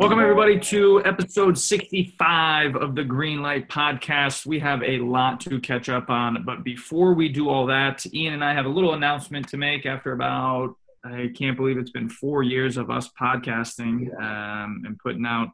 [0.00, 4.46] Welcome, everybody, to episode 65 of the Green Light Podcast.
[4.46, 8.32] We have a lot to catch up on, but before we do all that, Ian
[8.32, 12.08] and I have a little announcement to make after about, I can't believe it's been
[12.08, 15.52] four years of us podcasting um, and putting out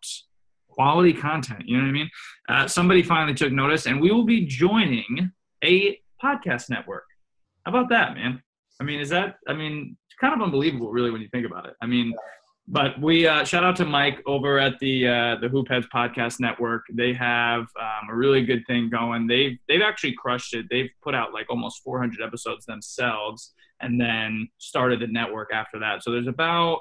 [0.69, 1.65] quality content.
[1.67, 2.11] You know what I mean?
[2.49, 5.33] Uh, somebody finally took notice, and we will be joining
[5.65, 7.07] a podcast network.
[7.65, 8.41] How about that, man?
[8.81, 11.67] I mean, is that, I mean, it's kind of unbelievable, really, when you think about
[11.67, 11.75] it.
[11.83, 12.15] I mean,
[12.69, 16.41] but we uh, shout out to Mike over at the uh, the Hoop Heads Podcast
[16.41, 16.85] Network.
[16.93, 19.27] They have um, a really good thing going.
[19.27, 20.67] They've they've actually crushed it.
[20.69, 26.03] They've put out like almost 400 episodes themselves, and then started the network after that.
[26.03, 26.81] So there's about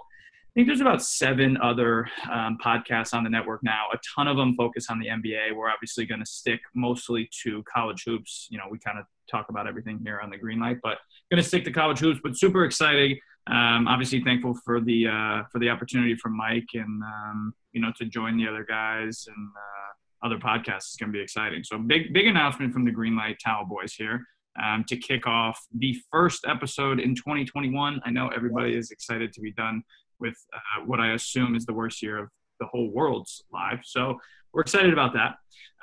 [0.56, 3.84] I think there's about seven other um, podcasts on the network now.
[3.94, 5.54] A ton of them focus on the NBA.
[5.54, 8.48] We're obviously going to stick mostly to college hoops.
[8.50, 10.98] You know, we kind of talk about everything here on the Green Light, but
[11.30, 12.22] going to stick to college hoops.
[12.24, 17.04] But super exciting um, obviously thankful for the uh, for the opportunity from Mike and
[17.04, 21.18] um, you know to join the other guys and uh, other podcasts is going to
[21.18, 21.64] be exciting.
[21.64, 24.26] So big big announcement from the Greenlight Towel Boys here
[24.62, 28.02] um, to kick off the first episode in 2021.
[28.04, 29.84] I know everybody is excited to be done
[30.20, 32.30] with uh, what I assume is the worst year of
[32.60, 33.82] the whole world's life.
[33.84, 34.18] So
[34.56, 35.36] we're excited about that.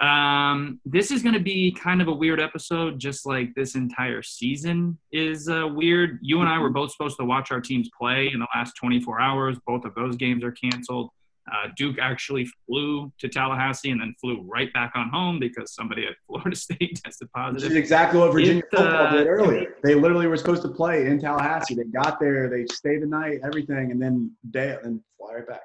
[0.04, 4.22] Um, this is going to be kind of a weird episode, just like this entire
[4.22, 6.18] season is uh, weird.
[6.22, 9.20] You and I were both supposed to watch our teams play in the last 24
[9.20, 9.58] hours.
[9.66, 11.10] Both of those games are canceled.
[11.52, 16.06] Uh, Duke actually flew to Tallahassee and then flew right back on home because somebody
[16.06, 17.70] at Florida State tested Which positive.
[17.72, 19.74] is exactly what Virginia It, football uh, did earlier.
[19.82, 21.74] They literally were supposed to play in Tallahassee.
[21.74, 25.60] They got there, they stayed the night, everything, and then day and fly right back.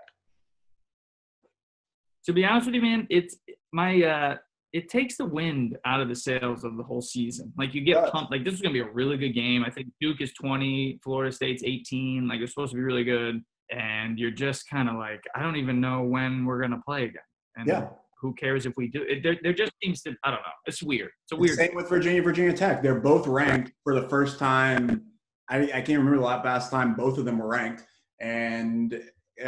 [2.28, 3.38] To be honest with you, man, it's
[3.74, 4.36] my uh
[4.74, 7.52] it takes the wind out of the sails of the whole season.
[7.58, 8.32] Like you get pumped.
[8.32, 9.64] Like this is gonna be a really good game.
[9.66, 12.28] I think Duke is 20, Florida State's 18.
[12.28, 15.56] Like it's supposed to be really good, and you're just kind of like, I don't
[15.56, 17.22] even know when we're gonna play again.
[17.56, 17.88] And Yeah.
[18.22, 19.04] who cares if we do?
[19.04, 20.14] It, there, there just seems to.
[20.26, 20.58] I don't know.
[20.66, 21.12] It's weird.
[21.24, 21.56] It's a weird.
[21.56, 22.84] Same with Virginia, Virginia Tech.
[22.84, 25.02] They're both ranked for the first time.
[25.50, 27.84] I, I can't remember the last time both of them were ranked.
[28.20, 29.02] And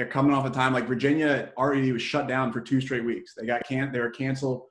[0.09, 3.33] coming off a time like Virginia already was shut down for two straight weeks.
[3.35, 4.63] They got can they were canceled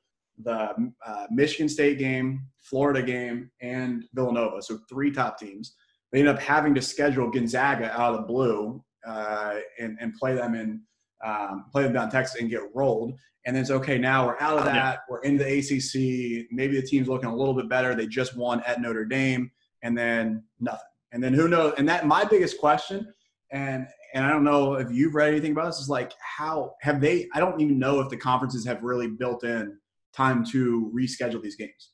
[0.42, 4.62] the uh, Michigan State game, Florida game, and Villanova.
[4.62, 5.74] So three top teams.
[6.12, 10.34] They ended up having to schedule Gonzaga out of the blue uh, and, and play
[10.34, 10.82] them in
[11.24, 13.12] um, play them down in Texas and get rolled.
[13.44, 13.98] And then it's okay.
[13.98, 14.74] Now we're out of that.
[14.74, 14.96] Yeah.
[15.08, 16.46] We're into the ACC.
[16.52, 17.94] Maybe the team's looking a little bit better.
[17.94, 19.50] They just won at Notre Dame,
[19.82, 20.80] and then nothing.
[21.12, 21.74] And then who knows?
[21.78, 23.12] And that my biggest question,
[23.50, 27.00] and and I don't know if you've read anything about this, is like how have
[27.00, 27.28] they?
[27.34, 29.76] I don't even know if the conferences have really built in
[30.14, 31.90] time to reschedule these games.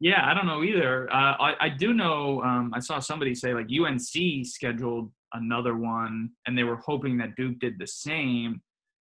[0.00, 1.12] Yeah, I don't know either.
[1.12, 2.40] Uh, I, I do know.
[2.42, 7.34] Um, I saw somebody say like UNC scheduled another one, and they were hoping that
[7.36, 8.60] Duke did the same.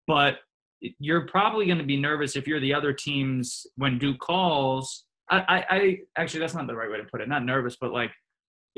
[0.06, 0.36] But
[0.80, 5.04] you're probably going to be nervous if you're the other teams when Duke calls.
[5.30, 7.28] I, I, I actually that's not the right way to put it.
[7.28, 8.12] Not nervous, but like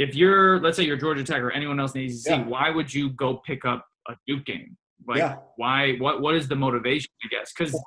[0.00, 2.44] if you're, let's say you're Georgia Tech or anyone else in the ACC, Yeah.
[2.48, 4.76] why would you go pick up a Duke game?
[5.06, 5.36] Like, Yeah.
[5.56, 5.96] why?
[5.98, 6.22] What?
[6.22, 7.10] What is the motivation?
[7.24, 7.78] I guess because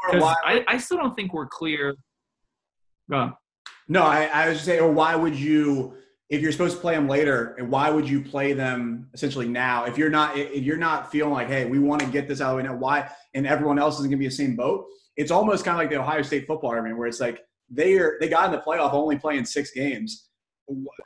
[0.46, 1.96] I, I still don't think we're clear.
[3.10, 3.34] Go.
[3.88, 5.96] No, I, I was just saying, or why would you,
[6.30, 9.86] if you're supposed to play them later, and why would you play them essentially now?
[9.86, 12.52] If you're not, if you're not feeling like, hey, we want to get this out
[12.52, 13.10] of the way now, why?
[13.34, 14.86] And everyone else isn't going to be the same boat.
[15.18, 18.18] It's almost kind of like the Ohio State football argument, where it's like they are
[18.20, 20.30] they got in the playoff only playing six games,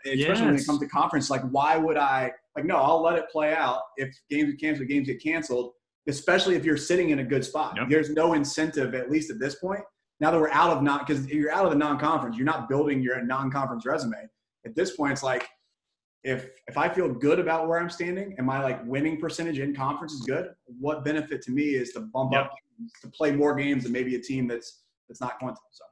[0.05, 1.29] especially when it comes to conference.
[1.29, 2.31] Like, why would I?
[2.55, 3.81] Like, no, I'll let it play out.
[3.97, 5.73] If games get canceled, games get canceled.
[6.07, 7.75] Especially if you're sitting in a good spot.
[7.75, 7.89] Yep.
[7.89, 9.81] There's no incentive, at least at this point,
[10.19, 13.01] now that we're out of non, because you're out of the non-conference, you're not building
[13.01, 14.27] your non-conference resume.
[14.65, 15.47] At this point, it's like
[16.23, 19.75] if if I feel good about where I'm standing and my like winning percentage in
[19.75, 20.49] conference is good,
[20.79, 22.45] what benefit to me is to bump Yep.
[22.45, 22.51] up
[23.01, 25.61] to play more games than maybe a team that's that's not going to.
[25.71, 25.85] So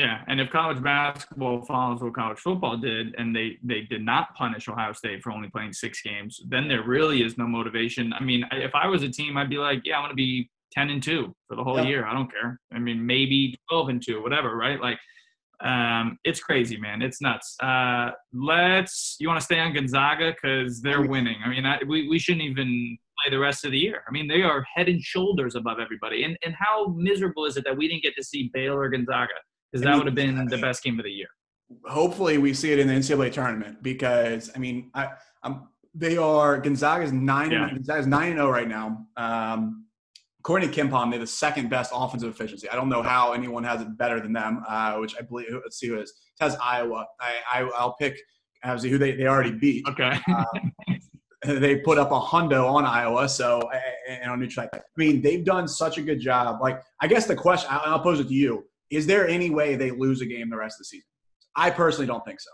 [0.00, 4.34] Yeah, and if college basketball follows what college football did, and they they did not
[4.34, 8.12] punish Ohio State for only playing six games, then there really is no motivation.
[8.12, 10.50] I mean, if I was a team, I'd be like, yeah, I'm going to be
[10.72, 11.86] ten and two for the whole Yeah.
[11.92, 12.06] year.
[12.06, 12.50] I don't care.
[12.72, 14.80] I mean, maybe twelve and two, whatever, right?
[14.88, 14.98] Like,
[15.60, 17.00] Um, it's crazy, man.
[17.06, 17.48] It's nuts.
[17.62, 19.16] Uh, let's.
[19.20, 21.36] You want to stay on Gonzaga because they're winning.
[21.44, 23.98] I mean, I, we we shouldn't even play the rest of the year.
[24.08, 26.18] I mean, they are head and shoulders above everybody.
[26.24, 26.76] And and how
[27.10, 29.38] miserable is it that we didn't get to see Baylor Gonzaga?
[29.74, 31.26] Because that would have been the best game of the year.
[31.84, 35.08] Hopefully, we see it in the NCAA tournament because I mean, I,
[35.42, 37.50] I'm they are Gonzaga's nine.
[37.50, 37.70] Yeah.
[37.70, 39.04] Gonzaga's nine and zero right now.
[39.16, 39.86] Um,
[40.38, 42.68] according to KenPom, they're the second best offensive efficiency.
[42.68, 44.62] I don't know how anyone has it better than them.
[44.68, 45.48] Uh, which I believe.
[45.52, 46.10] Let's see who it is.
[46.10, 47.06] It has Iowa.
[47.20, 48.16] I, I I'll pick
[48.62, 49.88] obviously who they, they already beat.
[49.88, 50.16] Okay.
[50.28, 50.44] Uh,
[51.44, 53.68] they put up a hundo on Iowa, so
[54.08, 54.68] and on neutral.
[54.72, 56.60] I mean, they've done such a good job.
[56.62, 59.90] Like, I guess the question I'll pose it to you: Is there any way they
[59.90, 61.08] lose a game the rest of the season?
[61.56, 62.50] I personally don't think so.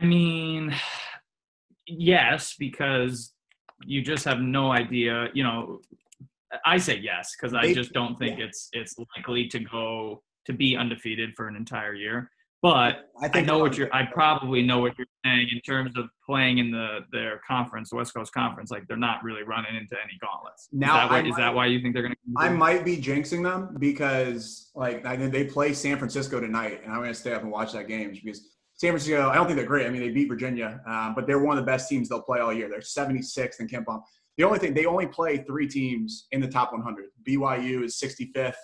[0.00, 0.74] I mean,
[1.86, 3.32] yes, because
[3.84, 5.28] you just have no idea.
[5.32, 5.80] You know,
[6.64, 8.46] I say yes because I just don't think yeah.
[8.46, 12.30] it's it's likely to go to be undefeated for an entire year.
[12.62, 13.94] But I I know what you're.
[13.94, 17.96] I probably know what you're saying in terms of playing in the their conference, the
[17.96, 18.70] West Coast Conference.
[18.70, 20.68] Like they're not really running into any gauntlets.
[20.72, 22.18] Now, is that, I what, is that why you think they're going to?
[22.38, 26.98] I might be jinxing them because like I they play San Francisco tonight, and I'm
[26.98, 28.40] going to stay up and watch that game because
[28.76, 29.28] San Francisco.
[29.28, 29.86] I don't think they're great.
[29.86, 32.40] I mean, they beat Virginia, um, but they're one of the best teams they'll play
[32.40, 32.68] all year.
[32.68, 34.02] They're 76th in KenPom.
[34.36, 37.06] The only thing they only play three teams in the top 100.
[37.26, 38.54] BYU is 65th.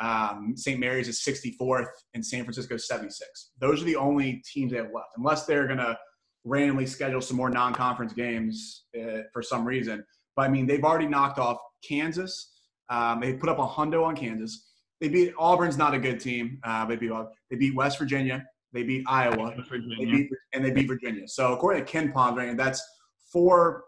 [0.00, 0.80] Um, St.
[0.80, 3.50] Mary's is 64th, and San Francisco is 76.
[3.60, 5.96] Those are the only teams they have left, unless they're going to
[6.44, 10.04] randomly schedule some more non-conference games uh, for some reason.
[10.36, 12.52] But I mean, they've already knocked off Kansas.
[12.88, 14.68] Um, they put up a hundo on Kansas.
[15.00, 16.58] They beat Auburn's not a good team.
[16.64, 17.12] Uh, they beat
[17.50, 18.44] they beat West Virginia.
[18.72, 19.54] They beat Iowa.
[19.70, 21.26] They beat and they beat Virginia.
[21.26, 22.82] So according to Ken ranking, that's
[23.32, 23.84] four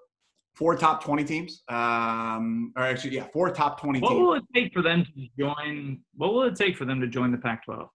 [0.54, 1.62] four top twenty teams.
[1.68, 4.20] Um, or actually, yeah, four top twenty What teams.
[4.20, 6.00] will it take for them to join?
[6.14, 7.88] What will it take for them to join the Pac-12?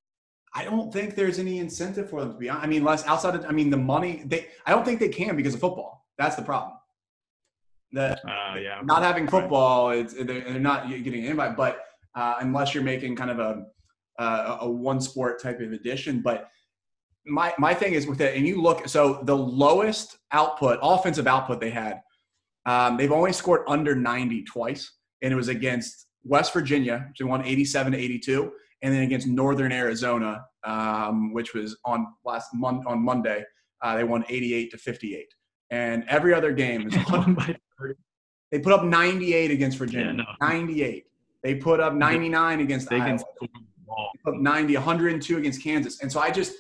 [0.56, 2.50] I don't think there's any incentive for them to be.
[2.50, 4.24] I mean, less outside of I mean the money.
[4.26, 6.06] They I don't think they can because of football.
[6.18, 6.74] That's the problem.
[7.92, 8.82] The Uh, yeah.
[8.84, 11.56] not having football, it's, they're, they're not getting an invite.
[11.56, 11.84] But
[12.16, 13.66] uh, unless you're making kind of a
[14.20, 16.50] a, a one sport type of addition but
[17.28, 18.88] my my thing is with it, and you look.
[18.88, 22.02] So the lowest output, offensive output they had,
[22.68, 24.92] um, they've only scored under 90 twice,
[25.22, 28.52] and it was against West Virginia, which they won 87 to 82,
[28.84, 33.44] and then against Northern Arizona, um, which was on last month on Monday,
[33.82, 35.26] uh, they won 88 to 58.
[35.72, 36.94] And every other game is
[38.52, 40.08] they put up 98 against Virginia.
[40.08, 40.26] Yeah, no.
[40.42, 41.06] 98.
[41.44, 43.18] They put up 99 against They Iowa.
[43.42, 43.48] They
[44.24, 46.02] put up 90, 102 against Kansas.
[46.02, 46.54] And so I just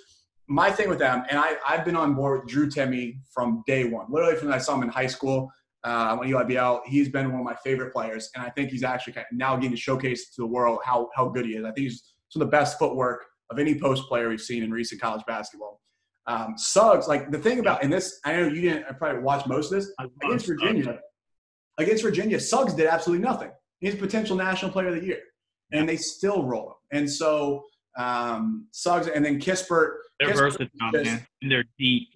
[0.47, 3.83] my thing with them, and I, I've been on board with Drew Timme from day
[3.83, 4.05] one.
[4.09, 5.51] Literally from when I saw him in high school,
[5.87, 8.29] uh, when Eli he's been one of my favorite players.
[8.35, 11.09] And I think he's actually kind of now getting to showcase to the world how
[11.15, 11.63] how good he is.
[11.63, 14.71] I think he's some of the best footwork of any post player we've seen in
[14.71, 15.79] recent college basketball.
[16.27, 19.71] Um, Suggs, like the thing about, and this, I know you didn't probably watch most
[19.71, 20.99] of this, against Virginia,
[21.77, 23.51] against Virginia, Suggs did absolutely nothing.
[23.79, 25.21] He's a potential national player of the year,
[25.71, 26.99] and they still roll him.
[26.99, 27.63] And so
[27.97, 29.99] um, Suggs, and then Kispert.
[30.19, 31.27] They're Kispert versatile, just- man.
[31.41, 32.09] And they're deep.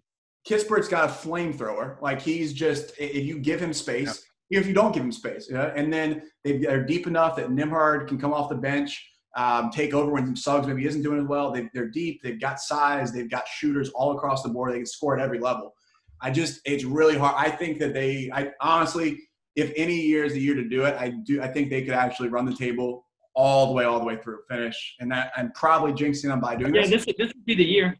[0.48, 2.02] Kispert's got a flamethrower.
[2.02, 5.48] Like he's just if you give him space, even if you don't give him space,
[5.48, 9.08] you know, and then they, they're deep enough that Nembhard can come off the bench,
[9.38, 11.52] um, take over when Suggs maybe isn't doing as well.
[11.52, 12.22] They, they're deep.
[12.24, 13.12] They've got size.
[13.12, 14.74] They've got shooters all across the board.
[14.74, 15.74] They can score at every level.
[16.22, 17.36] I just it's really hard.
[17.38, 18.30] I think that they.
[18.34, 19.20] I honestly,
[19.56, 21.42] if any year is the year to do it, I do.
[21.42, 24.40] I think they could actually run the table all the way, all the way through
[24.50, 27.06] finish, and that I'm probably jinxing them by doing Yeah, this.
[27.06, 27.98] this, this would be the year.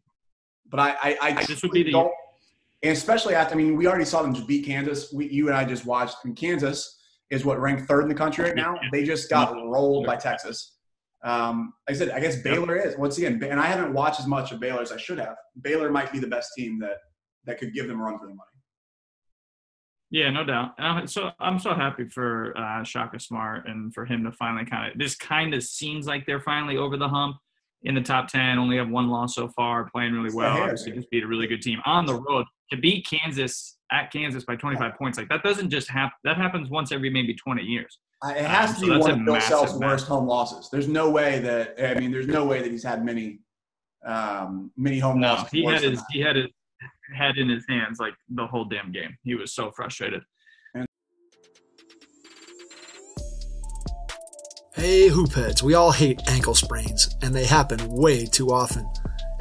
[0.70, 2.12] But I, I, I This would be the- don't,
[2.84, 3.54] and especially after.
[3.54, 5.12] I mean, we already saw them just beat Kansas.
[5.14, 6.18] We, you and I just watched.
[6.26, 8.76] And Kansas is what ranked third in the country right now.
[8.92, 10.78] They just got rolled by Texas.
[11.24, 14.26] Um, like I said, I guess Baylor is once again, and I haven't watched as
[14.26, 15.36] much of Baylor as I should have.
[15.62, 16.98] Baylor might be the best team that
[17.46, 18.48] that could give them a run for their money.
[20.10, 20.72] Yeah, no doubt.
[20.78, 24.92] I'm, so I'm so happy for uh, Shaka Smart and for him to finally kind
[24.92, 24.98] of.
[24.98, 27.38] This kind of seems like they're finally over the hump
[27.84, 28.58] in the top ten.
[28.58, 30.58] Only have one loss so far, playing really well.
[30.64, 34.44] Obviously, just beat a really good team on the road to beat Kansas at Kansas
[34.46, 35.18] by 25 points.
[35.18, 36.14] Like that doesn't just happen.
[36.24, 38.00] That happens once every maybe 20 years.
[38.24, 40.70] Uh, It has Um, to be that's one of Bill massive, Self's worst home losses.
[40.72, 43.40] There's no way that I mean, there's no way that he's had many
[44.06, 45.52] um, many home No, losses.
[45.52, 46.06] he had his that.
[46.12, 46.48] he had his
[47.16, 49.16] head in his hands like the whole damn game.
[49.24, 50.22] He was so frustrated.
[54.74, 58.90] Hey, hoopheads, we all hate ankle sprains, and they happen way too often.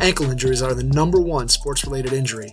[0.01, 2.53] Ankle injuries are the number one sports related injury.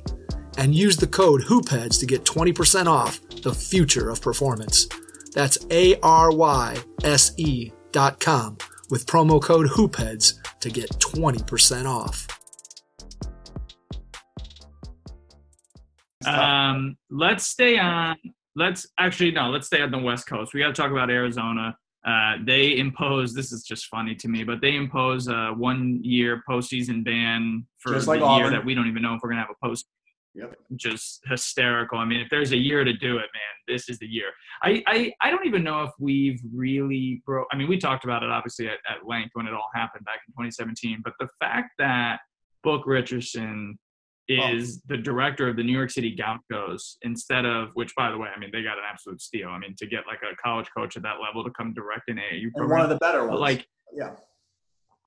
[0.57, 4.87] and use the code HoopHeads to get 20% off the future of performance.
[5.33, 8.57] That's A R Y S E dot com
[8.89, 12.27] with promo code HoopHeads to get 20% off.
[16.25, 18.17] Um, let's stay on.
[18.55, 19.49] Let's actually no.
[19.49, 20.53] Let's stay on the West Coast.
[20.53, 21.75] We got to talk about Arizona.
[22.05, 23.33] Uh, they impose.
[23.33, 28.07] This is just funny to me, but they impose a one-year postseason ban for Just
[28.07, 29.85] the like year that we don't even know if we're gonna have a post.
[30.33, 30.55] Yep.
[30.77, 31.97] Just hysterical.
[31.97, 34.27] I mean, if there's a year to do it, man, this is the year.
[34.63, 37.47] I I, I don't even know if we've really broke.
[37.51, 40.19] I mean, we talked about it obviously at, at length when it all happened back
[40.27, 41.01] in 2017.
[41.03, 42.19] But the fact that
[42.63, 43.77] Book Richardson
[44.29, 48.29] is the director of the New York City Gauchos instead of which, by the way,
[48.33, 49.49] I mean they got an absolute steal.
[49.49, 52.17] I mean to get like a college coach at that level to come direct an
[52.17, 53.41] AAU And program, one of the better ones.
[53.41, 54.11] like yeah.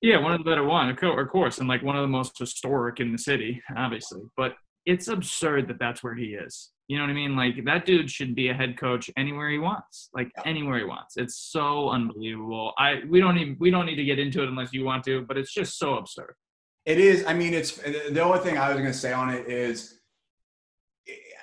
[0.01, 2.99] yeah, one of the better one, of course, and like one of the most historic
[2.99, 4.21] in the city, obviously.
[4.37, 4.53] But
[4.85, 6.71] it's absurd that that's where he is.
[6.87, 7.35] You know what I mean?
[7.35, 11.17] Like that dude should be a head coach anywhere he wants, like anywhere he wants.
[11.17, 12.73] It's so unbelievable.
[12.77, 15.23] I we don't even we don't need to get into it unless you want to,
[15.23, 16.35] but it's just so absurd.
[16.85, 17.25] It is.
[17.25, 19.99] I mean, it's the only thing I was going to say on it is,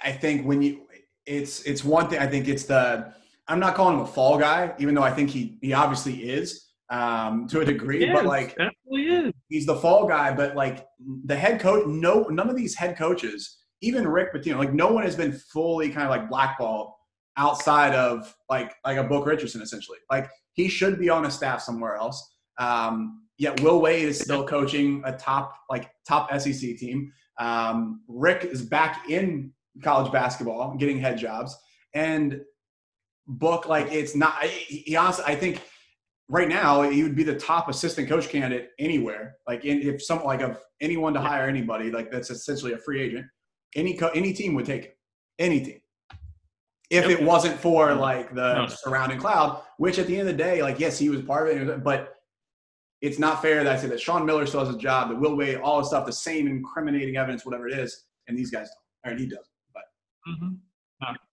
[0.05, 0.83] I think when you,
[1.27, 2.21] it's it's one thing.
[2.21, 3.13] I think it's the.
[3.49, 6.69] I'm not calling him a fall guy, even though I think he he obviously is
[6.91, 8.09] um, to a degree.
[8.13, 8.57] But like
[9.49, 10.35] He's the fall guy.
[10.35, 10.87] But like
[11.25, 15.05] the head coach, no, none of these head coaches, even Rick Pitino, like no one
[15.05, 16.93] has been fully kind of like blackballed
[17.37, 19.99] outside of like like a Book Richardson essentially.
[20.11, 22.35] Like he should be on a staff somewhere else.
[22.59, 27.13] Um, yet Will Wade is still coaching a top like top SEC team.
[27.39, 31.57] Um, Rick is back in college basketball, getting head jobs,
[31.95, 32.41] and
[33.27, 34.43] Book like it's not.
[34.43, 35.63] He, he honestly, I think
[36.33, 39.37] right now he would be the top assistant coach candidate anywhere.
[39.47, 43.03] Like in, if some like of anyone to hire anybody, like that's essentially a free
[43.03, 43.27] agent.
[43.77, 44.93] Any co- any team would take him.
[45.39, 45.79] Any team.
[46.91, 47.21] If Yep.
[47.21, 48.67] it wasn't for like the No.
[48.67, 51.69] surrounding cloud, which at the end of the day, like yes, he was part of
[51.69, 52.15] it, but
[53.03, 55.37] it's not fair that I say that Sean Miller still has a job, that Will
[55.37, 58.69] Wade, all this stuff, the same incriminating evidence, whatever it is, and these guys
[59.05, 59.13] don't.
[59.15, 59.51] Or he does.
[59.75, 59.83] But
[60.29, 60.59] Mhm.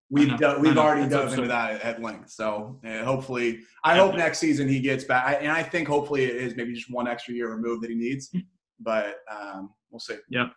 [0.09, 1.39] We've we've already It's dove absurd.
[1.39, 2.29] into that at, length.
[2.31, 4.01] So uh, hopefully, I Yeah.
[4.05, 5.25] hope next season he gets back.
[5.25, 7.95] I, and I think hopefully it is maybe just one extra year removed that he
[7.95, 8.29] needs.
[8.31, 8.39] Hmm.
[8.79, 10.15] But um, we'll see.
[10.29, 10.53] Yep.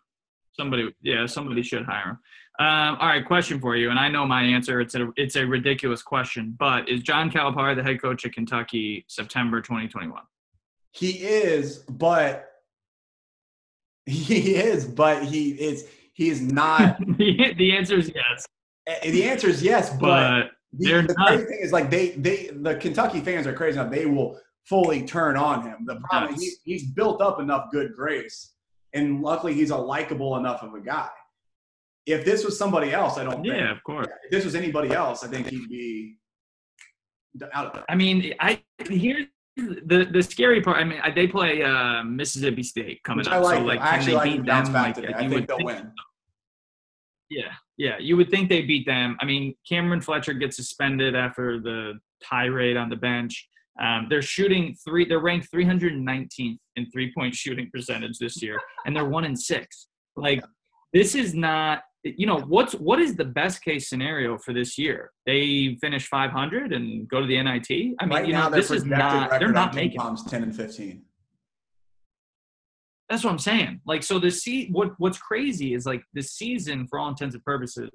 [0.54, 2.18] Somebody, yeah, somebody should hire him.
[2.58, 4.80] Um, all right, question for you, and I know my answer.
[4.82, 9.06] It's a it's a ridiculous question, but is John Calipari the head coach at Kentucky
[9.08, 10.20] September 2021?
[10.90, 12.50] He is, but
[14.06, 15.88] he is, but he is.
[16.12, 16.98] He is not.
[17.16, 18.46] the answer is yes,
[19.02, 22.76] the answer is yes, but but the, the crazy thing is like they they the
[22.76, 23.92] Kentucky fans are crazy enough.
[23.92, 25.84] They will fully turn on him.
[25.86, 26.56] The problem Yes.
[26.64, 28.54] he, he's built up enough good grace,
[28.92, 31.08] and luckily he's a likable enough of a guy.
[32.06, 33.34] If this was somebody else, I don't.
[33.42, 33.46] think.
[33.46, 34.08] yeah, of course.
[34.24, 36.16] If this was anybody else, I think he'd be
[37.52, 37.84] out of there.
[37.88, 40.78] I mean, I here's the the scary part.
[40.78, 43.58] I mean, they play uh, Mississippi State coming Which up, I like.
[43.58, 44.72] so like, I can actually they like beat him to bounce them?
[44.74, 45.14] back Like, today.
[45.14, 45.92] I would think they'll win.
[47.30, 47.98] Yeah, yeah.
[47.98, 49.16] You would think they beat them.
[49.20, 53.48] I mean, Cameron Fletcher gets suspended after the tirade on the bench.
[53.80, 55.06] Um, they're shooting three.
[55.06, 59.88] They're ranked 319th in three-point shooting percentage this year, and they're one in six.
[60.16, 60.44] Like,
[60.92, 61.82] this is not.
[62.04, 65.12] You know what's what is the best case scenario for this year?
[65.24, 67.70] They finish 500 and go to the NIT.
[67.70, 69.30] I mean, right you know, this is not.
[69.38, 69.98] They're not making.
[69.98, 71.04] Palm's ten and fifteen.
[73.12, 73.82] That's what I'm saying.
[73.84, 77.44] Like, so the se- what what's crazy is like the season, for all intents and
[77.44, 77.90] purposes,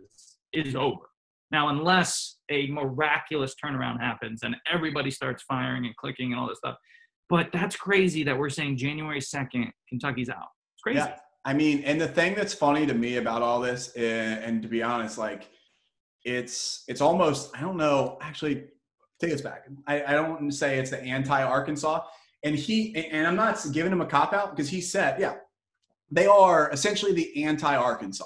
[0.53, 1.09] is over.
[1.50, 6.59] Now, unless a miraculous turnaround happens and everybody starts firing and clicking and all this
[6.59, 6.75] stuff.
[7.31, 10.50] But that's crazy that we're saying January 2nd, Kentucky's out.
[10.75, 11.00] It's crazy.
[11.00, 14.62] Yeah, I mean, and the thing that's funny to me about all this, and, and
[14.62, 15.50] to be honest, like
[16.25, 18.19] it's it's almost I don't know.
[18.21, 18.65] Actually,
[19.19, 19.67] take this back.
[19.88, 22.01] I, I don't say it's the anti Arkansas,
[22.48, 25.36] and he and I'm not giving him a cop out because he said, yeah,
[26.10, 28.25] they are essentially the anti Arkansas.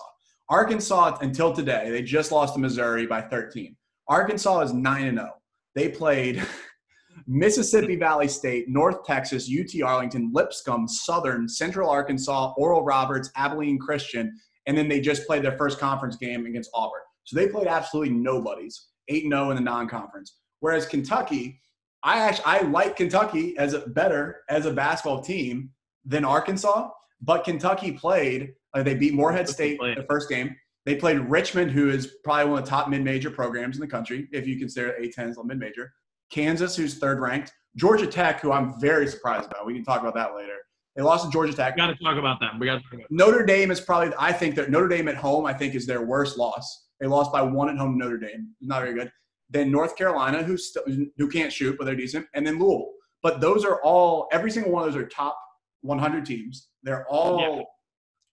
[1.22, 3.76] Until today, they just lost to Missouri by 13.
[4.08, 5.32] Arkansas is nine and zero.
[5.76, 6.46] They played.
[7.28, 14.34] Mississippi Valley State, North Texas, UT Arlington, Lipscomb, Southern, Central Arkansas, Oral Roberts, Abilene Christian,
[14.66, 17.02] and then they just played their first conference game against Auburn.
[17.26, 20.38] So they played absolutely nobodies, 8 0 in the non conference.
[20.62, 21.60] Whereas Kentucky,
[22.04, 25.72] I actually I like Kentucky as a better as a basketball team
[26.06, 26.90] than Arkansas,
[27.22, 29.98] but Kentucky played Uh, they beat Morehead State played?
[29.98, 30.56] the first game.
[30.86, 34.28] They played Richmond, who is probably one of the top mid-major programs in the country,
[34.32, 35.92] if you consider A10 as a mid-major.
[36.32, 37.52] Kansas, who's third ranked.
[37.76, 39.66] Georgia Tech, who I'm very surprised about.
[39.66, 40.56] We can talk about that later.
[40.96, 41.78] They lost to Georgia Tech.
[41.78, 42.58] Got to talk about them.
[42.60, 45.54] We got to Notre Dame is probably, I think that Notre Dame at home, I
[45.54, 46.88] think, is their worst loss.
[47.00, 48.50] They lost by one at home to Notre Dame.
[48.62, 49.12] Not very good.
[49.52, 50.84] Then North Carolina, who's still,
[51.18, 52.26] who can't shoot, but they're decent.
[52.34, 52.92] And then Louisville.
[53.22, 55.38] But those are all, every single one of those are top
[55.82, 56.70] 100 teams.
[56.84, 57.64] They're all Yeah.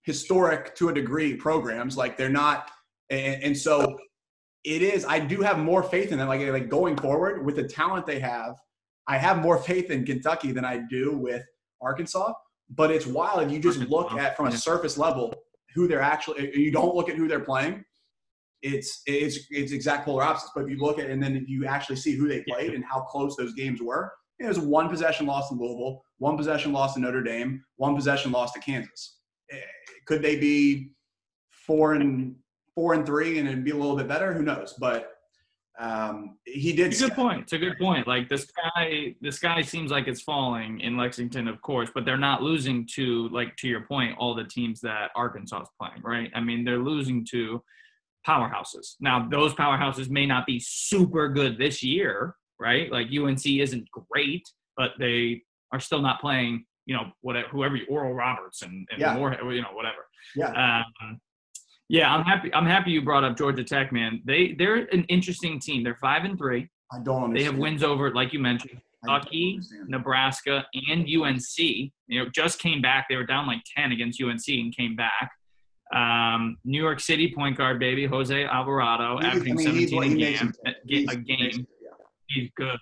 [0.03, 1.97] historic to a degree programs.
[1.97, 2.71] Like they're not,
[3.11, 3.99] and, and so
[4.65, 6.29] it is, I do have more faith in them.
[6.29, 8.55] Like, like going forward with the talent they have,
[9.07, 11.45] I have more faith in Kentucky than I do with
[11.81, 12.33] Arkansas.
[12.71, 15.35] But it's wild if you just look at from a surface level
[15.75, 16.55] who they're actually.
[16.55, 17.83] You don't look at who they're playing.
[18.63, 20.53] It's it's it's exact polar opposites.
[20.55, 22.85] But if you look at and then if you actually see who they played and
[22.85, 26.95] how close those games were, it was one possession loss to Louisville, one possession loss
[26.95, 29.19] to Notre Dame, one possession loss to Kansas.
[29.53, 29.57] Eh,
[30.07, 30.91] Could they be
[31.51, 32.35] four and
[32.75, 34.33] four and three and it'd be a little bit better?
[34.33, 34.75] Who knows?
[34.79, 35.13] But
[35.79, 36.89] um, he did.
[36.89, 37.43] It's a good point.
[37.43, 38.09] It's a good point.
[38.09, 42.17] Like this guy, this guy seems like it's falling in Lexington, of course, but they're
[42.17, 46.31] not losing to like to your point, all the teams that Arkansas is playing, right?
[46.35, 47.63] I mean, they're losing to
[48.29, 48.87] powerhouses.
[49.01, 52.91] Now, those powerhouses may not be super good this year, right?
[52.93, 54.45] Like UNC isn't great,
[54.77, 55.43] but they
[55.73, 56.65] are still not playing.
[56.87, 59.15] You know, whatever, whoever, you- Oral Roberts and, and Yeah.
[59.15, 60.03] more, you know, whatever.
[60.35, 60.85] Yeah.
[61.03, 61.21] Um,
[61.91, 62.53] yeah, I'm happy.
[62.55, 64.21] I'm happy you brought up Georgia Tech, man.
[64.27, 65.83] They they're an interesting team.
[65.85, 66.69] They're five and three.
[66.93, 67.37] I don't understand.
[67.37, 69.61] They have wins over, like you mentioned, Kentucky.
[69.87, 71.59] Nebraska, and UNC.
[71.59, 73.07] You know, just came back.
[73.09, 75.31] They were down like ten against UNC and came back.
[75.95, 80.33] Um, New York City point guard baby Jose Alvarado, He- I mean, 17 he a
[80.39, 80.53] game.
[80.67, 81.67] A, he's- a game.
[82.29, 82.79] He's good.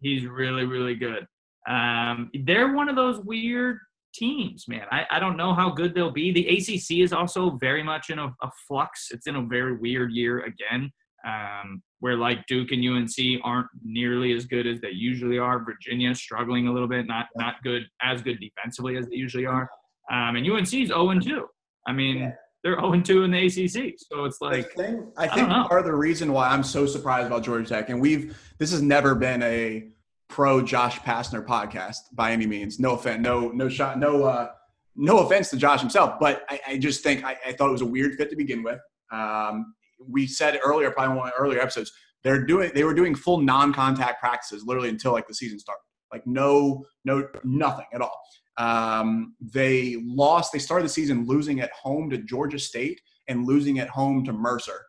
[0.00, 1.26] He's really, really good.
[1.68, 3.78] Um, they're one of those weird
[4.14, 4.86] teams, man.
[4.92, 6.30] I, I don't know how good they'll be.
[6.32, 9.08] The ACC is also very much in a, a flux.
[9.10, 10.92] It's in a very weird year again,
[11.26, 15.64] um, where like Duke and UNC aren't nearly as good as they usually are.
[15.64, 19.68] Virginia struggling a little bit, not not good as good defensively as they usually are.
[20.10, 21.46] Um, and UNC is 0 2.
[21.88, 22.32] I mean, Yeah.
[22.62, 23.94] they're 0 2 in the ACC.
[23.98, 25.66] So it's like, thing, I think know.
[25.68, 28.82] part of the reason why I'm so surprised about Georgia Tech, and we've this has
[28.82, 29.88] never been a
[30.28, 32.78] pro Josh Pastner podcast by any means.
[32.78, 34.50] No offense, no no shot, no uh,
[34.96, 37.80] no offense to Josh himself, but I, I just think I, I thought it was
[37.82, 38.78] a weird fit to begin with.
[39.12, 39.74] Um,
[40.06, 41.90] we said earlier, probably one of the earlier episodes,
[42.24, 45.80] they're doing they were doing full non-contact practices literally until like the season started,
[46.12, 48.20] like no no nothing at all.
[48.58, 50.52] Um, they lost.
[50.52, 54.32] They started the season losing at home to Georgia State and losing at home to
[54.32, 54.84] Mercer,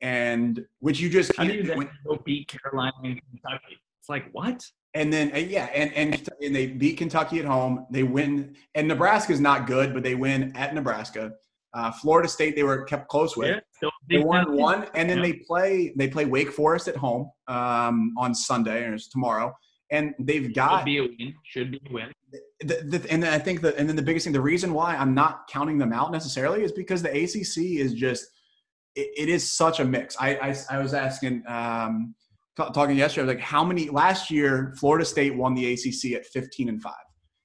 [0.00, 1.88] and which you just how do you can't.
[2.06, 3.78] go beat Carolina and Kentucky?
[4.00, 4.66] It's like, what?
[4.94, 7.86] And then uh, yeah, and, and and they beat Kentucky at home.
[7.90, 11.32] They win, and Nebraska's not good, but they win at Nebraska.
[11.72, 13.48] Uh, Florida State they were kept close with.
[13.82, 15.24] Yeah, They won one, and then Yeah.
[15.24, 19.52] they play they play Wake Forest at home um, on Sunday, or it's tomorrow.
[19.94, 21.34] And they've Should got be a win.
[21.44, 22.12] Should be a win.
[22.60, 24.96] the, the, and then I think that, and then the biggest thing, the reason why
[24.96, 28.26] I'm not counting them out necessarily is because the ACC is just,
[28.96, 30.16] it, it is such a mix.
[30.18, 32.16] I, I, I was asking, um,
[32.56, 36.12] t- talking yesterday, I was like, how many, last year, Florida State won the ACC
[36.16, 36.92] at 15 and 5.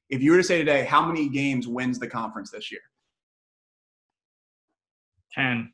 [0.10, 2.82] If you were to say today, how many games wins the conference this year?
[5.36, 5.72] Ten.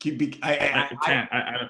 [0.00, 1.28] Keep, be, I, I, I.
[1.30, 1.68] I,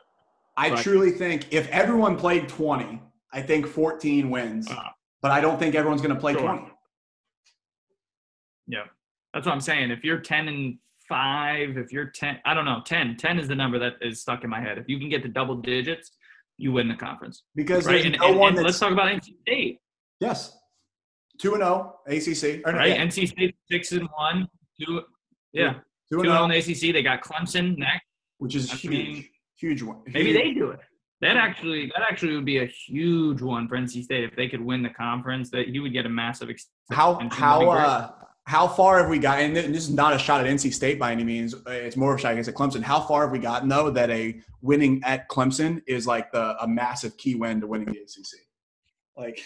[0.57, 3.01] I, I truly think if everyone played 20,
[3.33, 4.91] I think 14 wins, Wow.
[5.23, 6.43] but I don't think everyone's going to play Sure.
[6.43, 6.73] 20.
[8.67, 8.85] yeah,
[9.33, 9.91] that's what I'm saying.
[9.91, 13.17] If you're ten and five, if you're ten, I don't know, 10.
[13.17, 14.79] 10 is the number that is stuck in my head.
[14.79, 16.13] If you can get to double digits,
[16.57, 17.43] you win the conference.
[17.55, 17.95] Because Right.
[17.95, 19.79] there's And, no and- one and let's talk about NC State.
[20.21, 20.57] yes,
[21.39, 22.63] 2 and 0 ACC.
[22.67, 22.91] Or Right.
[22.91, 24.49] yeah, NC State six and one.
[24.81, 25.03] Two.
[25.53, 25.75] Yeah.
[25.75, 26.43] 2 Two and and 0.
[26.43, 26.93] on the ACC.
[26.93, 28.05] They got Clemson next.
[28.39, 30.03] which is I huge, mean, huge one.
[30.07, 30.37] Maybe Huge.
[30.43, 30.81] they do it.
[31.21, 34.61] That actually, that actually would be a huge one for NC State if they could
[34.61, 35.51] win the conference.
[35.51, 36.49] That you would get a massive.
[36.49, 36.75] extension.
[36.91, 38.11] How how uh
[38.47, 39.57] how far have we gotten?
[39.57, 41.55] And this is not a shot at NC State by any means.
[41.67, 42.83] It's more of a shot against Clemson.
[42.83, 46.67] How far have we gotten though that a winning at Clemson is like the a
[46.67, 48.41] massive key win to winning the ACC?
[49.17, 49.43] Like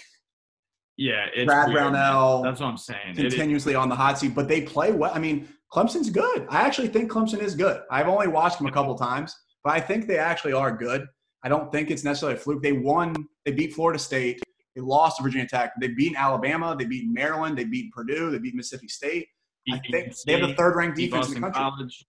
[0.97, 1.93] yeah, it's Brad weird, man.
[1.93, 3.17] Brownell That's what I'm saying.
[3.17, 5.11] Continuously on the hot seat, but they play well.
[5.13, 6.47] I mean, Clemson's good.
[6.49, 7.83] I actually think Clemson is good.
[7.91, 11.07] I've only watched them a couple times, but I think they actually are good.
[11.45, 12.63] I don't think it's necessarily a fluke.
[12.63, 13.15] They won.
[13.45, 14.43] They beat Florida State.
[14.75, 15.73] They lost to Virginia Tech.
[15.81, 16.75] They beat Alabama.
[16.77, 17.57] They beat Maryland.
[17.57, 18.31] They beat Purdue.
[18.31, 19.29] They beat Mississippi State.
[19.71, 21.63] I think they have the third ranked defense in the country.
[21.63, 22.07] College.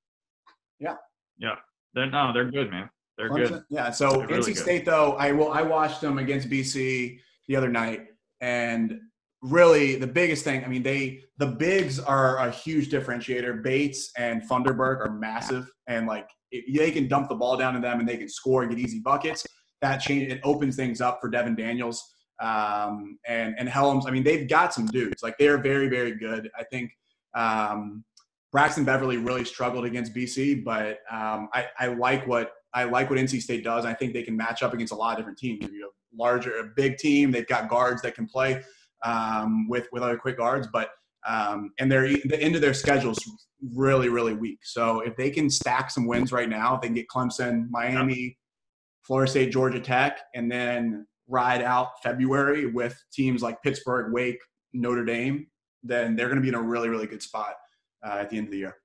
[0.79, 0.95] Yeah.
[1.37, 1.55] Yeah.
[1.93, 2.89] They're no, they're good, man.
[3.17, 3.63] They're Clemson- good.
[3.69, 3.91] Yeah.
[3.91, 4.57] So They're really NC good.
[4.57, 5.51] State though, I will.
[5.51, 8.07] I watched them against BC the other night,
[8.41, 8.99] and
[9.41, 10.65] really the biggest thing.
[10.65, 13.63] I mean, they the bigs are a huge differentiator.
[13.63, 16.29] Bates and Funderburk are massive, and like
[16.73, 18.99] they can dump the ball down to them and they can score and get easy
[18.99, 19.45] buckets.
[19.81, 22.03] That change it opens things up for Devon Daniels
[22.39, 24.07] um, and and Hellems.
[24.07, 25.23] I mean, they've got some dudes.
[25.23, 26.49] Like they're very very good.
[26.57, 26.91] I think.
[27.33, 28.03] Um,
[28.51, 33.19] Braxton Beverly really struggled against BC, but um, I, I like what I like what
[33.19, 33.83] NC State does.
[33.85, 35.61] I think they can match up against a lot of different teams.
[35.69, 37.31] You have larger, a big team.
[37.31, 38.63] They've got guards that can play
[39.03, 40.89] um, with with other quick guards, but
[41.27, 43.19] um, and they're the end of their schedule is
[43.73, 44.59] really really weak.
[44.63, 48.37] So if they can stack some wins right now, they can get Clemson, Miami,
[49.03, 54.39] Florida State, Georgia Tech, and then ride out February with teams like Pittsburgh, Wake,
[54.73, 55.47] Notre Dame,
[55.83, 57.55] then they're going to be in a really really good spot
[58.05, 58.75] uh, at the end of the year.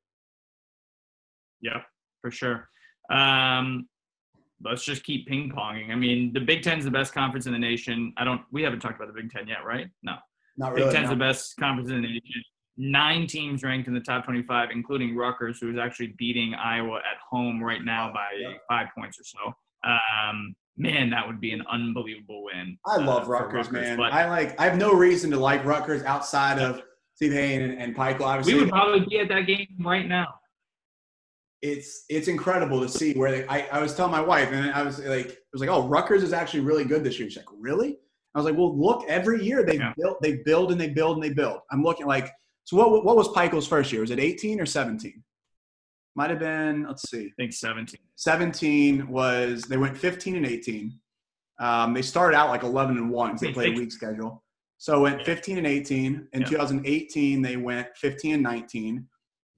[1.60, 1.82] Yeah,
[2.22, 2.68] for sure.
[3.10, 3.88] Um,
[4.64, 5.90] let's just keep ping ponging.
[5.90, 8.12] I mean, the Big Ten is the best conference in the nation.
[8.16, 8.42] I don't.
[8.52, 9.88] We haven't talked about the Big Ten yet, right?
[10.02, 10.14] No.
[10.56, 10.86] Not really.
[10.86, 11.14] Big Ten's no.
[11.14, 12.42] the best conference in the nation.
[12.76, 17.18] Nine teams ranked in the top 25, including Rutgers, who is actually beating Iowa at
[17.30, 18.54] home right now by Yeah.
[18.68, 19.54] five points or so.
[19.84, 22.78] Um, man, that would be an unbelievable win.
[22.86, 23.96] I uh, love for Rutgers, man.
[23.96, 24.58] But I like.
[24.58, 26.82] I have no reason to like Rutgers outside of
[27.14, 28.20] Steve Hayne and, and Pike.
[28.20, 30.28] Obviously, we would probably be at that game right now.
[31.62, 33.46] it's it's incredible to see where they.
[33.46, 36.22] I, I was telling my wife, and I was like, it was like, oh, Rutgers
[36.22, 37.28] is actually really good this year.
[37.28, 37.98] She's like, really?
[38.34, 39.92] I was like, well, look, every year they Yeah.
[39.96, 41.60] build, they build and they build and they build.
[41.72, 42.30] I'm looking like,
[42.64, 43.04] so what?
[43.04, 44.02] What was Pikiell's first year?
[44.02, 45.22] Was it 18 or 17?
[46.14, 46.84] Might have been.
[46.86, 47.26] Let's see.
[47.26, 47.98] I think 17.
[48.16, 50.92] 17 was they went 15 and 18.
[51.58, 54.44] Um, they started out like 11 and one because they played a week schedule.
[54.78, 56.28] So it went 15 and 18.
[56.32, 56.46] In Yeah.
[56.46, 59.06] 2018, they went 15 and 19.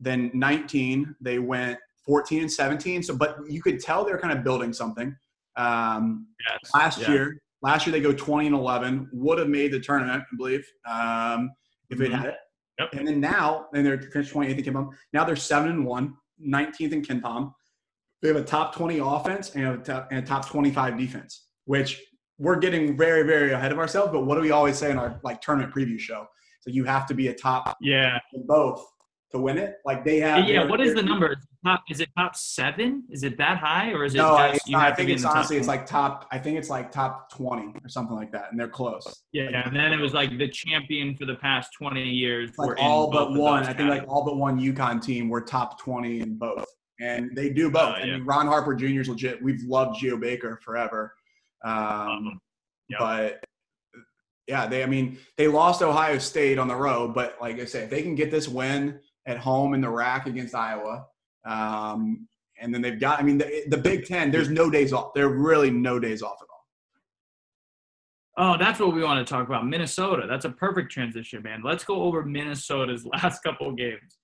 [0.01, 3.03] Then 19, they went 14 and 17.
[3.03, 5.15] So, but you could tell they're kind of building something.
[5.57, 6.71] Um, Yes.
[6.75, 7.11] last Yeah.
[7.13, 9.09] year, last year they go 20 and 11.
[9.13, 11.51] Would have made the tournament, I believe, um,
[11.91, 12.07] if Mhm.
[12.07, 12.37] it had it.
[12.79, 12.89] Yep.
[12.95, 14.91] And then now, and they're finished 28th in KenPom.
[15.13, 17.53] Now they're seven and one, 19th in KenPom.
[18.21, 22.03] They have a top 20 offense and a top, and a top 25 defense, which
[22.39, 24.11] we're getting very, very ahead of ourselves.
[24.13, 26.27] But what do we always say in our like tournament preview show?
[26.61, 28.19] So you have to be a top Yeah.
[28.33, 28.85] in both
[29.33, 29.77] to win it.
[29.85, 30.49] Like they have.
[30.49, 30.65] Yeah.
[30.65, 31.33] What is the number?
[31.33, 33.05] Is it top, is it top seven?
[33.11, 35.57] Is it that high, or is it No, I, just you I think it's honestly
[35.57, 36.29] it's like top.
[36.31, 39.25] I think it's like top 20 or something like that, and they're close.
[39.33, 42.51] Yeah, and then it was like the champion for the past 20 years.
[42.57, 43.65] were like all but one.
[43.65, 46.67] I think like all but one UConn team were top twenty in both,
[47.01, 47.97] and they do both.
[47.97, 49.01] Uh, I mean, Ron Harper Jr.
[49.01, 49.43] is legit.
[49.43, 51.15] We've loved Geo Baker forever,
[51.65, 52.41] um,
[52.89, 52.97] yeah.
[52.99, 53.45] but
[54.47, 54.83] yeah, they.
[54.83, 58.03] I mean, they lost Ohio State on the road, but like I said, if they
[58.03, 61.07] can get this win at home in the rack against Iowa.
[61.45, 62.29] Um,
[62.61, 65.15] and then they've got, I mean, the, the Big Ten, there's no days off.
[65.15, 68.55] There are really no days off at all.
[68.55, 69.67] Oh, that's what we want to talk about.
[69.67, 70.27] Minnesota.
[70.29, 71.63] That's a perfect transition, man.
[71.65, 74.19] Let's go over Minnesota's last couple of games.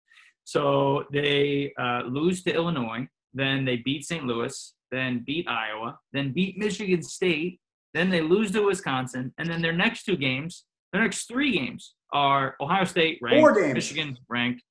[0.45, 4.25] So they uh, lose to Illinois, then they beat St.
[4.25, 7.61] Louis, then beat Iowa, then beat Michigan State,
[7.93, 11.95] then they lose to Wisconsin, and then their next two games, their next three games
[12.15, 13.75] are Ohio State ranked, Four games.
[13.75, 14.63] Michigan ranked,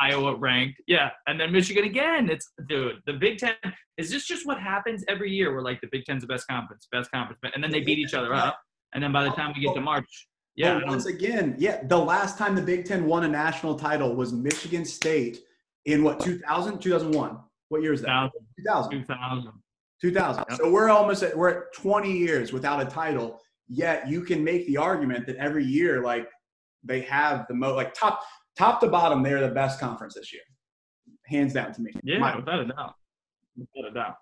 [0.00, 2.28] Iowa ranked, yeah, and then Michigan again.
[2.28, 3.54] It's dude, the Big Ten.
[3.96, 5.52] Is this just what happens every year?
[5.52, 8.14] Where like the Big Ten's the best conference, best conference, and then they beat each
[8.14, 8.58] other up,
[8.94, 11.98] and then by the time we get to March, yeah, But once again, yeah, the
[11.98, 15.40] last time the Big Ten won a national title was Michigan State
[15.84, 17.38] in what 2000, 2001.
[17.68, 18.30] What year is that?
[18.58, 18.90] 2000.
[18.90, 19.52] 2000.
[20.00, 20.44] 2000.
[20.48, 20.58] Yep.
[20.58, 23.40] So we're almost at we're at 20 years without a title.
[23.68, 26.26] Yet you can make the argument that every year, like
[26.82, 28.22] they have the most, like top
[28.56, 30.42] top to bottom, they're the best conference this year,
[31.26, 31.92] hands down to me.
[32.02, 32.94] Yeah, My- without a doubt.
[33.56, 34.16] Without a doubt.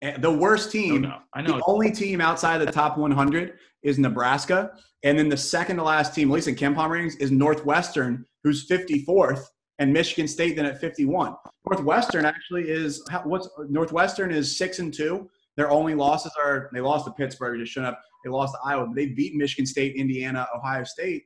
[0.00, 1.22] and the worst No team doubt.
[1.34, 4.72] I The only team outside the top 100 is Nebraska,
[5.02, 8.66] and then the second to last team, at least in KenPom ratings, is Northwestern, who's
[8.68, 9.44] 54th,
[9.80, 11.34] and Michigan State then at 51.
[11.68, 15.28] Northwestern actually is what's Northwestern is six and two.
[15.56, 18.00] Their only losses are they lost to Pittsburgh, just showing up.
[18.24, 18.86] They lost to Iowa.
[18.86, 21.24] But they beat Michigan State, Indiana, Ohio State.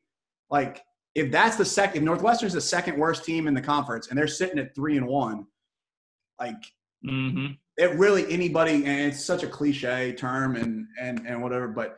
[0.51, 0.83] Like
[1.15, 4.27] if that's the second, if Northwestern's the second worst team in the conference, and they're
[4.27, 5.47] sitting at three and one,
[6.41, 6.57] like
[7.05, 7.49] hmm
[7.79, 11.97] it really anybody and it's such a cliche term and and and whatever but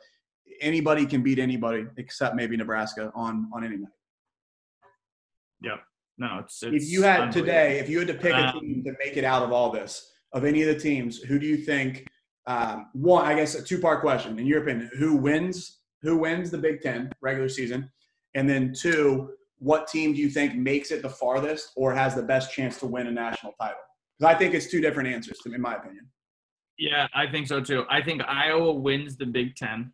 [0.60, 3.88] anybody can beat anybody except maybe nebraska on on any night.
[5.60, 5.78] Yeah,
[6.16, 8.84] No, it's, it's if you had today if you had to pick a Um, team
[8.84, 11.56] to make it out of all this of any of the teams who do you
[11.56, 12.06] think
[12.46, 16.50] um, one i guess a two part question in your opinion who wins who wins
[16.52, 17.90] the big ten regular season
[18.34, 22.22] and then two what team do you think makes it the farthest or has the
[22.22, 23.76] best chance to win a national title
[24.18, 26.06] because i think it's two different answers in my opinion
[26.76, 27.84] Yeah, I think so too.
[27.88, 29.92] I think Iowa wins the Big Ten.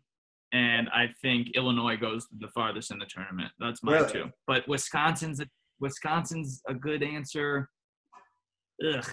[0.51, 3.51] and I think Illinois goes the farthest in the tournament.
[3.59, 4.11] That's my Really?
[4.13, 4.25] two.
[4.47, 5.45] But Wisconsin's a,
[5.79, 7.69] Wisconsin's a good answer.
[8.83, 9.05] Ugh.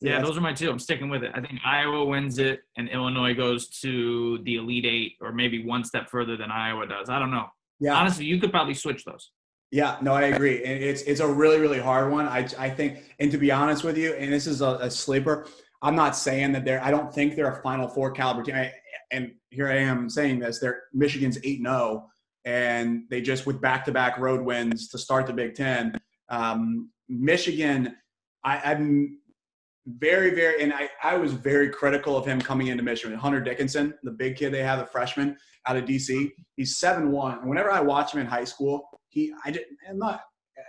[0.00, 0.20] Yeah, Yeah.
[0.24, 0.70] those are my two.
[0.70, 1.30] I'm sticking with it.
[1.34, 5.84] I think Iowa wins it, and Illinois goes to the Elite Eight, or maybe one
[5.84, 7.08] step further than Iowa does.
[7.08, 7.46] I don't know.
[7.80, 9.30] Yeah, Honestly, you could probably switch those.
[9.70, 10.64] Yeah, no, I agree.
[10.64, 12.26] And it's it's a really really hard one.
[12.26, 15.46] I I think, and to be honest with you, and this is a, a sleeper.
[15.82, 16.82] I'm not saying that they're.
[16.82, 18.54] I don't think they're a Final Four caliber team.
[18.54, 18.72] I,
[19.12, 20.58] and here I am saying this.
[20.58, 22.08] They're Michigan's eight zero,
[22.46, 25.92] and they just with back to back road wins to start the Big Ten.
[26.30, 27.94] Um, Michigan,
[28.44, 29.18] I, I'm
[29.98, 33.18] very very, and I I was very critical of him coming into Michigan.
[33.18, 36.30] Hunter Dickinson, the big kid they have, the freshman out of DC.
[36.56, 37.38] He's seven one.
[37.38, 40.20] And whenever I watch him in high school, he I didn't I'm not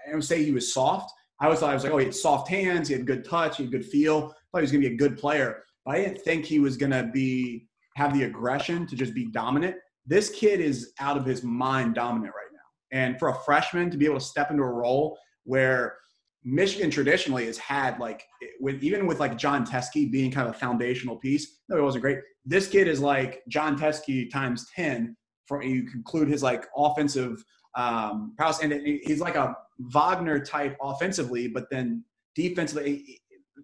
[0.08, 1.12] I don't say he was soft.
[1.42, 3.58] I always thought I was like, oh, he had soft hands, he had good touch,
[3.58, 4.18] he had good feel.
[4.18, 5.64] I thought he was gonna be a good player.
[5.86, 9.76] But I didn't think he was gonna be have the aggression to just be dominant.
[10.06, 12.98] This kid is out of his mind dominant right now.
[12.98, 15.98] And for a freshman to be able to step into a role where
[16.44, 18.24] Michigan traditionally has had like
[18.60, 21.60] with even with like Jon Teske being kind of a foundational piece.
[21.68, 22.20] No, it wasn't great.
[22.46, 25.16] This kid is like Jon Teske times ten.
[25.48, 27.44] From you conclude his like offensive
[27.76, 32.04] um, prowess, and he's like a Wagner type offensively, but then
[32.36, 33.20] defensively,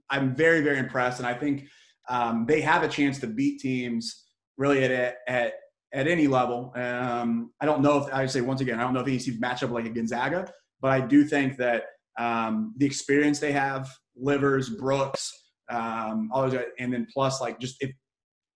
[0.10, 1.68] I'm very very impressed, and I think
[2.10, 4.26] um, they have a chance to beat teams
[4.58, 5.54] really at at
[5.94, 6.74] at any level.
[6.76, 9.40] Um, I don't know if I would say once again, I don't know if he's
[9.40, 11.84] match up like a Gonzaga, but I do think that
[12.18, 15.32] um, the experience they have, Livers, Brooks,
[15.70, 17.92] um, all those, and then plus like just if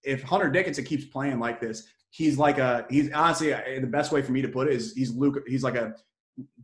[0.04, 4.22] if Hunter Dickinson keeps playing like this, he's like a he's honestly the best way
[4.22, 5.42] for me to put it is he's Luka.
[5.48, 5.94] He's like a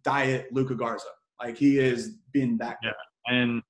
[0.04, 1.08] diet Luka Garza.
[1.42, 2.78] Like he has been that.
[2.84, 2.92] Yeah.
[3.28, 3.62] And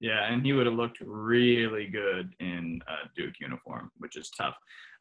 [0.00, 4.54] yeah, and he would have looked really good in a Duke uniform, which is tough.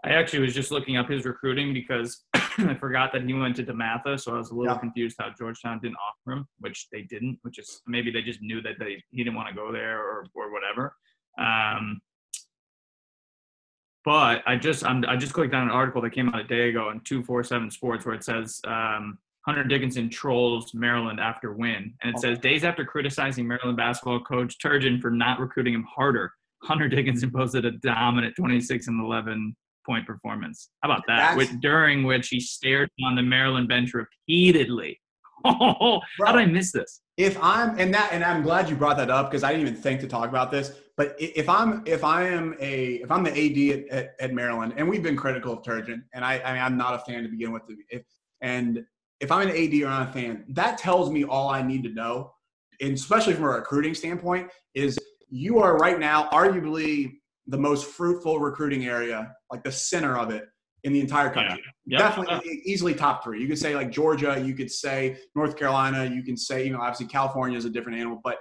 [0.03, 3.63] I actually was just looking up his recruiting because I forgot that he went to
[3.63, 4.79] DeMatha, so I was a little Yeah.
[4.79, 8.62] confused how Georgetown didn't offer him, which they didn't, which is maybe they just knew
[8.62, 10.95] that they he didn't want to go there or or whatever.
[11.38, 12.01] Um,
[14.05, 16.69] but I just I'm, I just clicked on an article that came out a day
[16.69, 16.93] ago
[17.25, 22.19] four seven Sports where it says um, Hunter Dickinson trolls Maryland after win, and it
[22.19, 27.31] says days after criticizing Maryland basketball coach Turgeon for not recruiting him harder, Hunter Dickinson
[27.31, 29.55] posted a dominant 26 and 11
[29.86, 30.69] point performance.
[30.81, 31.38] How about that?
[31.38, 34.99] Which, during which he stared on the Maryland bench repeatedly.
[35.47, 36.01] Oh, oh, oh.
[36.17, 36.27] Bro.
[36.27, 37.01] how did I miss this?
[37.17, 39.79] if I'm and that and I'm glad you brought that up because I didn't even
[39.79, 40.73] think to talk about this.
[40.97, 44.73] But if I'm if I am a if I'm the AD at, at, at Maryland
[44.75, 47.29] and we've been critical of Turgeon and I I mean I'm not a fan to
[47.29, 47.63] begin with.
[47.89, 48.03] If,
[48.41, 48.86] and
[49.19, 51.89] if I'm an AD or not a fan, that tells me all I need to
[51.89, 52.34] know,
[52.82, 54.97] and especially from a recruiting standpoint, is
[55.30, 57.13] you are right now arguably
[57.47, 60.45] the most fruitful recruiting area, like the center of it
[60.84, 61.99] in the entire country Yep.
[61.99, 63.41] definitely easily top three.
[63.41, 66.80] You could say like Georgia, you could say North Carolina, you can say you know
[66.80, 68.38] obviously California is a different animal, but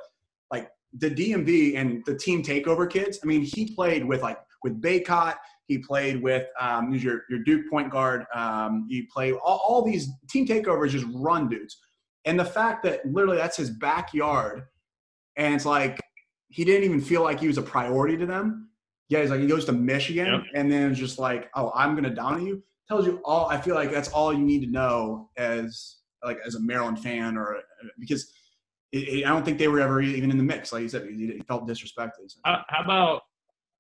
[0.50, 3.18] like the DMV and the team takeover kids.
[3.22, 5.34] I mean, he played with like with Baycott.
[5.66, 8.27] He played with um, your your Duke point guard.
[8.35, 11.79] Um, you play all, all these team takeovers, just run dudes.
[12.27, 14.64] And the fact that literally that's his backyard,
[15.37, 15.98] and it's like
[16.48, 18.68] he didn't even feel like he was a priority to them.
[19.09, 20.42] Yeah, he's like he goes to Michigan, Yep.
[20.55, 22.62] and then it's just like, oh, I'm gonna dominate you.
[22.88, 23.46] Tells you all.
[23.48, 27.37] I feel like that's all you need to know as like as a Maryland fan,
[27.38, 27.59] or
[27.98, 28.31] because
[28.92, 30.72] it, it- I don't think they were ever even in the mix.
[30.72, 32.35] Like you said, he, he felt disrespected.
[32.44, 33.22] How, how about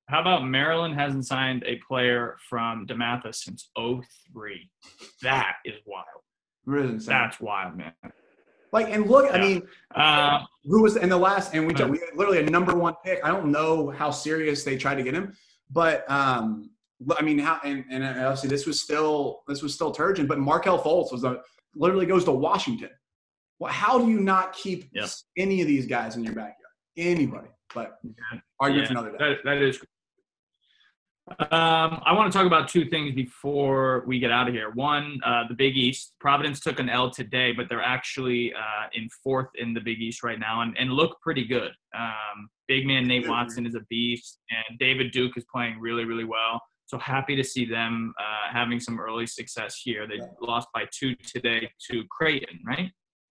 [0.08, 4.70] how about Maryland hasn't signed a player from DeMatha since 03?
[5.22, 6.04] That is wild.
[6.66, 6.96] Really.
[6.98, 7.92] That's wild, man.
[8.72, 9.62] like and look, I mean,
[9.94, 11.88] Uh, who was in the last and we, Right.
[11.88, 13.20] we had literally a number one pick.
[13.24, 15.36] I don't know how serious they tried to get him,
[15.70, 16.70] but um,
[17.16, 20.82] I mean, how and, and obviously this was still this was still Turgeon, but Markelle
[20.82, 21.40] Fultz was a,
[21.76, 22.90] literally goes to Washington.
[23.60, 25.06] Well, how do you not keep Yeah.
[25.36, 26.56] any of these guys in your backyard?
[26.96, 28.00] Anybody, but
[28.58, 29.24] argument for Yeah, another day.
[29.34, 29.80] that, that is.
[31.26, 34.70] Um, I want to talk about two things before we get out of here.
[34.74, 36.12] One, uh, the Big East.
[36.20, 40.22] Providence took an L today, but they're actually uh, in fourth in the Big East
[40.22, 41.70] right now and, and look pretty good.
[41.96, 46.24] Um, big man Nate Watson is a beast, and David Duke is playing really, really
[46.24, 46.60] well.
[46.86, 50.06] So happy to see them uh, having some early success here.
[50.06, 50.26] They Yeah.
[50.42, 52.90] lost by two today to Creighton, right?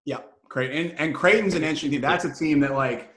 [0.04, 0.20] Yeah,
[0.50, 2.02] Creighton and, and Creighton's an interesting team.
[2.02, 3.14] That's a team that like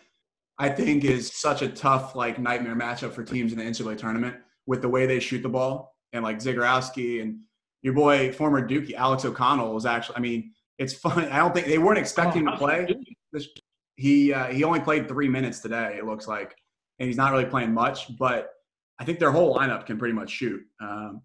[0.59, 4.37] I think is such a tough like nightmare matchup for teams in the NCAA tournament
[4.67, 7.39] with the way they shoot the ball and like Zegarowski and
[7.83, 10.17] your boy former Dookie Alex O'Connell was actually.
[10.17, 11.27] I mean, it's funny.
[11.29, 12.87] I don't think they weren't expecting Oh, him to play.
[12.89, 13.17] he?
[13.33, 13.49] This,
[13.97, 15.97] he uh, he only played three minutes today.
[15.99, 16.55] It looks like,
[16.99, 18.17] and he's not really playing much.
[18.19, 18.51] But
[18.99, 20.61] I think their whole lineup can pretty much shoot.
[20.81, 21.23] Um,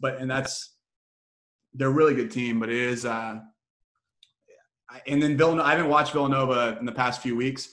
[0.00, 0.76] but and that's
[1.74, 3.04] they're a really good team, but it is.
[3.04, 3.40] Uh,
[5.06, 5.66] and then Villanova.
[5.68, 7.68] I haven't watched Villanova in the past few weeks,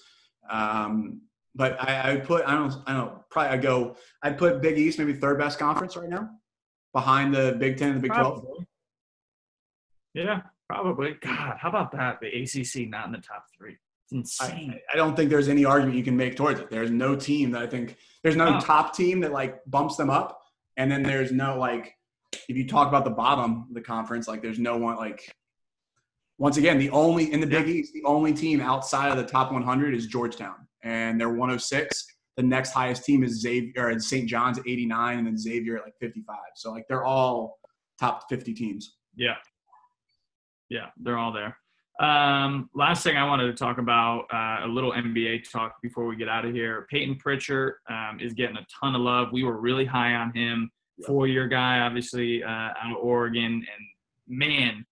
[0.49, 1.21] um,
[1.57, 2.45] but I, I would put.
[2.45, 2.73] I don't.
[2.85, 3.05] I don't.
[3.07, 3.95] Know, probably I go.
[4.21, 6.29] I'd put Big East maybe third best conference right now,
[6.93, 8.45] behind the Big Ten and the Big Twelve.
[10.13, 11.15] Yeah, probably.
[11.21, 12.19] God, how about that?
[12.21, 13.77] The ACC not in the top three.
[14.05, 14.79] It's insane.
[14.89, 16.69] I, I don't think there's any argument you can make towards it.
[16.69, 18.59] There's no team that I think there's no Oh.
[18.59, 20.39] top team that like bumps them up,
[20.77, 21.93] and then there's no like
[22.47, 25.33] if you talk about the bottom of the conference, like there's no one like.
[26.39, 29.51] Once again, the only in the Big East, the only team outside of the top
[29.51, 32.05] 100 is Georgetown, and they're 106.
[32.37, 34.27] The next highest team is Xavier St.
[34.27, 36.35] John's at 89, and then Xavier at like 55.
[36.55, 37.59] So like they're all
[37.99, 38.97] top 50 teams.
[39.15, 39.35] Yeah.
[40.69, 41.57] Yeah, they're all there.
[41.99, 46.15] Um, last thing I wanted to talk about uh, a little NBA talk before we
[46.15, 46.85] get out of here.
[46.91, 49.29] Payton Pritchard um, is getting a ton of love.
[49.31, 50.69] We were really high on him,
[51.07, 53.43] four year guy, obviously uh, out of Oregon.
[53.45, 53.87] And
[54.27, 54.85] man,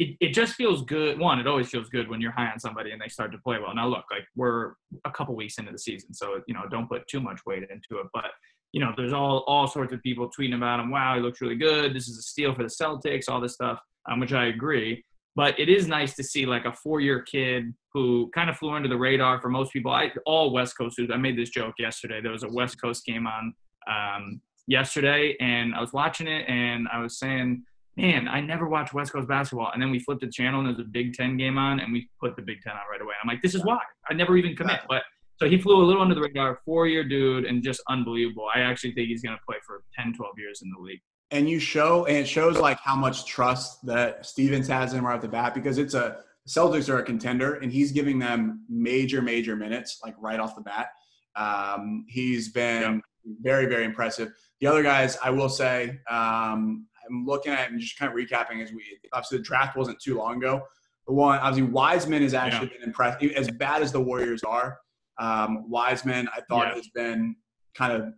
[0.00, 1.18] it, it just feels good.
[1.18, 3.58] One, it always feels good when you're high on somebody and they start to play
[3.58, 3.74] well.
[3.74, 4.72] Now, look, like we're
[5.04, 8.00] a couple weeks into the season, so you know, don't put too much weight into
[8.00, 8.06] it.
[8.14, 8.30] But
[8.72, 10.90] you know, there's all all sorts of people tweeting about him.
[10.90, 11.94] Wow, he looks really good.
[11.94, 13.28] This is a steal for the Celtics.
[13.28, 13.78] All this stuff,
[14.10, 15.04] um, which I agree.
[15.36, 18.88] But it is nice to see like a four-year kid who kind of flew under
[18.88, 19.92] the radar for most people.
[19.92, 21.12] I all West Coast dudes.
[21.12, 22.22] I made this joke yesterday.
[22.22, 23.54] There was a West Coast game on
[23.86, 27.64] um, yesterday, and I was watching it, and I was saying,
[28.00, 30.84] "Man, I never watched West Coast basketball." And then we flipped the channel, and there's
[30.86, 33.14] a Big Ten game on, and we put the Big Ten on right away.
[33.22, 35.02] I'm like, "This is why I never even commit." But
[35.36, 38.46] so he flew a little under the radar, four-year dude, and just unbelievable.
[38.54, 41.00] I actually think he's going to play for 10, 12 years in the league.
[41.30, 45.06] and you show and it shows like how much trust that Stevens has in him
[45.06, 48.64] right off the bat because it's a Celtics are a contender and he's giving them
[48.68, 50.88] major major minutes like right off the bat.
[51.36, 53.00] Um, he's been
[53.40, 54.32] very very impressive.
[54.60, 58.62] The other guys, I will say, um, I'm looking at and just kind of recapping
[58.62, 60.62] as we obviously the draft wasn't too long ago.
[61.06, 63.32] The one obviously Wiseman has actually been impressive.
[63.32, 64.78] As bad as the Warriors are,
[65.18, 66.74] um, Wiseman I thought Yeah.
[66.74, 67.36] has been
[67.74, 68.12] kind of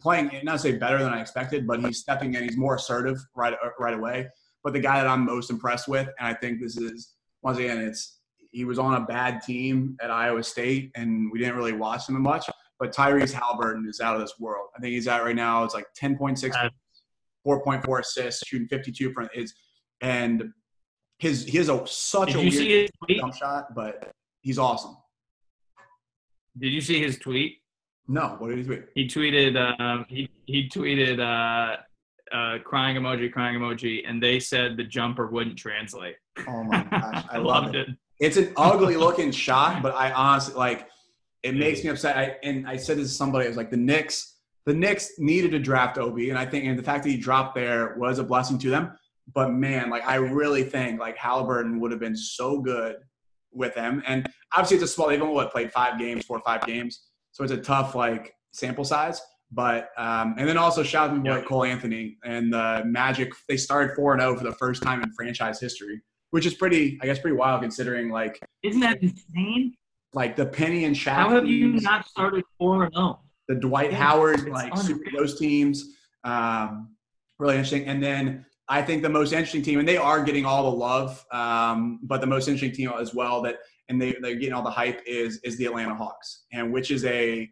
[0.00, 2.44] playing not to say better than I expected, but he's stepping in.
[2.44, 4.28] He's more assertive right right away.
[4.62, 7.78] But the guy that I'm most impressed with, and I think this is once again,
[7.78, 8.20] it's
[8.52, 12.20] he was on a bad team at Iowa State, and we didn't really watch him
[12.22, 12.48] much.
[12.78, 14.68] But Tyrese Halliburton is out of this world.
[14.76, 15.64] I think he's at right now.
[15.64, 16.68] It's like 10.6, Uh,
[17.46, 19.54] 4.4 assists, shooting 52 from his,
[20.00, 20.52] and
[21.18, 24.96] his he has a such Did a weird jump shot, but he's awesome.
[26.58, 27.58] Did you see his tweet?
[28.08, 28.84] No, what did he tweet?
[28.94, 29.80] He tweeted.
[29.80, 31.76] Um, he he tweeted uh,
[32.34, 36.16] uh, crying emoji, crying emoji, and they said the jumper wouldn't translate.
[36.48, 37.88] Oh my gosh, I, I love loved it.
[37.88, 37.96] it.
[38.20, 40.88] It's an ugly looking shot, but I honestly like
[41.42, 42.16] it makes me upset.
[42.16, 44.31] I, and I said this to somebody, I was like, the Knicks,
[44.66, 47.54] the Knicks needed to draft Obi, and I think and the fact that he dropped
[47.54, 48.92] there was a blessing to them.
[49.34, 52.96] But man, like I really think like Halliburton would have been so good
[53.52, 54.02] with them.
[54.06, 57.02] And obviously it's a small they've only what, played five games, four or five games.
[57.32, 59.20] So it's a tough like sample size.
[59.52, 61.42] But um, and then also shout out to Yeah.
[61.42, 63.32] Cole Anthony and the Magic.
[63.48, 66.98] They started four and zero for the first time in franchise history, which is pretty,
[67.02, 69.74] I guess, pretty wild considering like Isn't that insane?
[70.14, 71.12] like the Penny and Shaq.
[71.12, 73.20] How have you not started four and zero?
[73.52, 74.72] The Dwight Howard like
[75.14, 75.94] those teams?
[76.24, 76.96] Um,
[77.38, 77.84] really interesting.
[77.84, 81.22] And then I think the most interesting team, and they are getting all the love,
[81.30, 83.58] um, but the most interesting team as well that
[83.90, 87.04] and they they're getting all the hype is is the Atlanta Hawks, and which is
[87.04, 87.50] a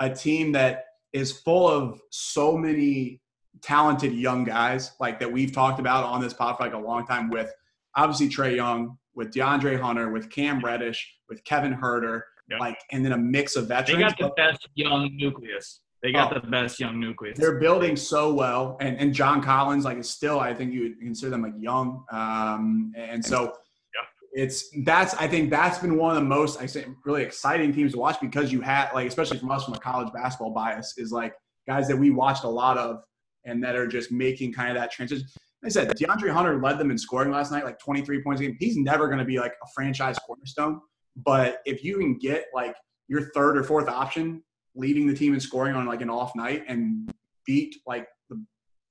[0.00, 0.84] a team that
[1.14, 3.22] is full of so many
[3.62, 7.06] talented young guys like that we've talked about on this pod for like a long
[7.06, 7.50] time with
[7.96, 12.58] obviously Trae Young, with DeAndre Hunter, with Cam Reddish, with Kevin Huerter, Yeah.
[12.58, 13.98] like and then a mix of veterans.
[13.98, 15.80] They got the best young nucleus.
[16.02, 16.40] They got Oh.
[16.40, 17.36] the best young nucleus.
[17.38, 21.00] they're building so well, and and John Collins like is still I think you would
[21.00, 23.52] consider them like young, um, and so.
[23.94, 27.72] Yeah, it's that's I think that's been one of the most I say really exciting
[27.72, 30.94] teams to watch because you had like especially from us from a college basketball bias
[30.98, 31.34] is like
[31.66, 33.02] guys that we watched a lot of
[33.46, 35.26] and that are just making kind of that transition.
[35.62, 38.44] Like I said DeAndre Hunter led them in scoring last night, like 23 points a
[38.44, 38.56] game.
[38.60, 40.80] He's never going to be like a franchise cornerstone,
[41.24, 42.76] but if you can get like
[43.08, 44.42] your third or fourth option
[44.74, 47.10] leading the team and scoring on like an off night and
[47.46, 48.44] beat like the,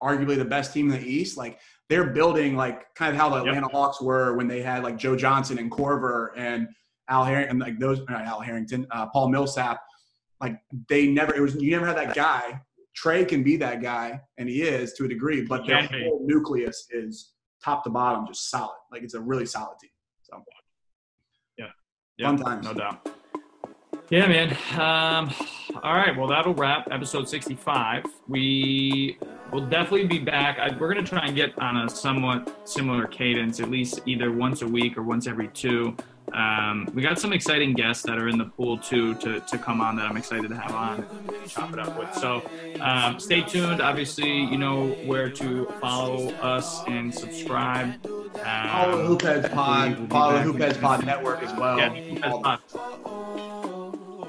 [0.03, 1.59] arguably the best team in the East, like
[1.89, 3.47] they're building like kind of how the Yep.
[3.47, 6.67] Atlanta Hawks were when they had like Joe Johnson and Korver and
[7.09, 9.79] Al Harrington, and like those not Al Harrington, uh, Paul Millsap.
[10.41, 10.59] Like
[10.89, 12.61] they never, it was you never had that guy.
[13.01, 16.21] Trae can be that guy, and he is to a degree, but He their whole
[16.25, 18.75] nucleus is top to bottom just solid.
[18.91, 19.91] Like it's a really solid team.
[20.23, 20.43] So
[22.17, 22.65] Yeah, fun times.
[22.65, 23.07] No doubt.
[24.09, 24.51] Yeah, man.
[24.73, 25.31] Um,
[25.83, 26.17] all right.
[26.17, 28.05] Well, that'll wrap episode 65.
[28.27, 29.17] We
[29.51, 30.57] we'll definitely be back.
[30.57, 34.31] I, we're going to try and get on a somewhat similar cadence, at least either
[34.31, 35.95] once a week or once every two.
[36.33, 39.79] Um, we got some exciting guests that are in the pool too to, to come
[39.81, 41.05] on that I'm excited to have on
[41.39, 42.13] and chop it up with.
[42.15, 42.41] So
[42.81, 43.81] um, stay tuned.
[43.81, 48.05] Obviously, you know where to follow us and subscribe.
[48.05, 49.99] Um, Follow Hoopheads Pod.
[49.99, 50.81] we'll Follow Hoopheads.
[50.81, 51.77] Pod Network as well.
[51.77, 52.57] Yeah,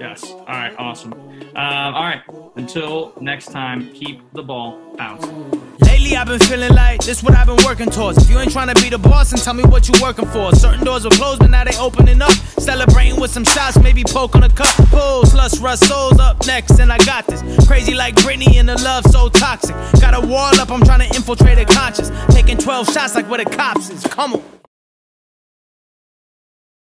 [0.01, 0.25] Yes.
[0.31, 0.75] All right.
[0.79, 1.13] Awesome.
[1.13, 2.23] Um, all right.
[2.57, 5.61] Until next time, keep the ball bouncing.
[6.09, 8.17] Lately I've been feeling like this what I've been working towards.
[8.17, 10.55] If you ain't trying to be the boss, then tell me what you working for.
[10.55, 12.31] Certain doors were closed, but now they opening up.
[12.31, 14.75] Celebrating with some shots, maybe poke on a cup.
[14.89, 17.43] Pulls, lust, rust, souls up next, and I got this.
[17.67, 19.77] Crazy like Britney and the love so toxic.
[20.01, 22.11] Got a wall up, I'm trying to infiltrate a conscious.
[22.31, 24.03] Taking 12 shots like where the cops is.
[24.05, 24.58] Come on.